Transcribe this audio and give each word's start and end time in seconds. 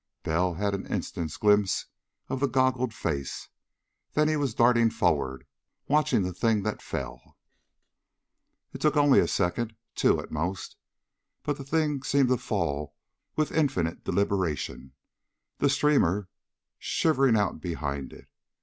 Bell 0.23 0.55
had 0.55 0.73
an 0.73 0.87
instant's 0.87 1.37
glimpse 1.37 1.85
of 2.27 2.39
the 2.39 2.47
goggled 2.47 2.91
face. 2.91 3.49
Then 4.13 4.27
he 4.27 4.35
was 4.35 4.55
darting 4.55 4.89
forward, 4.89 5.45
watching 5.87 6.23
the 6.23 6.33
thing 6.33 6.63
that 6.63 6.81
fell. 6.81 7.37
It 8.73 8.81
took 8.81 8.97
only 8.97 9.19
a 9.19 9.27
second. 9.27 9.75
Two 9.93 10.19
at 10.19 10.31
most. 10.31 10.75
But 11.43 11.59
the 11.59 11.63
thing 11.63 12.01
seemed 12.01 12.29
to 12.29 12.37
fall 12.39 12.95
with 13.35 13.51
infinite 13.51 14.03
deliberation, 14.03 14.93
the 15.59 15.69
streamer 15.69 16.29
shivering 16.79 17.37
out 17.37 17.61
behind 17.61 18.11
it. 18.11 18.27